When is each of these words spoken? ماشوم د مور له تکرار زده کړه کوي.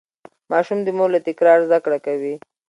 ماشوم 0.51 0.79
د 0.83 0.87
مور 0.97 1.09
له 1.15 1.19
تکرار 1.27 1.57
زده 1.67 1.79
کړه 1.85 1.99
کوي. 2.05 2.35